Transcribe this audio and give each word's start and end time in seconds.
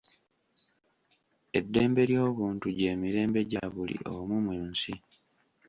Eddembe 1.59 2.01
ly'obuntu 2.09 2.67
gy'emirembe 2.77 3.39
gya 3.51 3.65
buli 3.73 3.97
omu 4.15 4.35
mu 4.45 4.53
nsi. 4.69 4.93